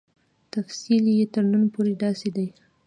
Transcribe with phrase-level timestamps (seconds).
[0.53, 2.47] تفصیل یې تر نن پورې داسې دی.